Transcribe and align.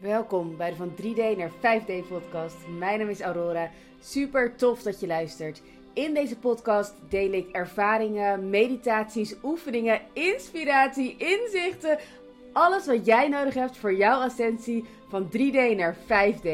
Welkom 0.00 0.56
bij 0.56 0.70
de 0.70 0.76
van 0.76 0.92
3D 1.02 1.36
naar 1.36 1.50
5D 1.50 2.08
podcast. 2.08 2.56
Mijn 2.78 2.98
naam 2.98 3.08
is 3.08 3.20
Aurora. 3.20 3.70
Super 4.00 4.56
tof 4.56 4.82
dat 4.82 5.00
je 5.00 5.06
luistert. 5.06 5.62
In 5.92 6.14
deze 6.14 6.36
podcast 6.36 6.94
deel 7.08 7.32
ik 7.32 7.48
ervaringen, 7.50 8.50
meditaties, 8.50 9.34
oefeningen, 9.42 10.00
inspiratie, 10.12 11.16
inzichten. 11.16 11.98
Alles 12.52 12.86
wat 12.86 13.06
jij 13.06 13.28
nodig 13.28 13.54
hebt 13.54 13.76
voor 13.76 13.94
jouw 13.94 14.20
ascensie 14.20 14.84
van 15.08 15.26
3D 15.26 15.76
naar 15.76 15.96
5D. 15.96 16.48